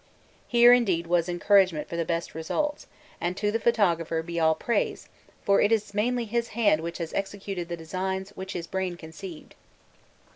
Here, 0.47 0.73
indeed, 0.73 1.05
was 1.05 1.29
encouragement 1.29 1.87
for 1.87 1.95
the 1.95 2.03
best 2.05 2.33
results, 2.33 2.87
and 3.21 3.37
to 3.37 3.51
the 3.51 3.59
photographer 3.59 4.23
be 4.23 4.39
all 4.39 4.55
praise, 4.55 5.07
for 5.43 5.61
it 5.61 5.71
is 5.71 5.93
mainly 5.93 6.25
his 6.25 6.47
hand 6.57 6.81
which 6.81 6.97
has 6.97 7.13
executed 7.13 7.69
the 7.69 7.77
designs 7.77 8.31
which 8.31 8.53
his 8.53 8.65
brain 8.65 8.97
conceived. 8.97 9.53